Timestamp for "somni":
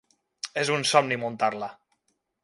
0.93-1.19